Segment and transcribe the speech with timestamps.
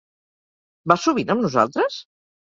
[0.93, 2.01] Vas sovint amb nosaltres?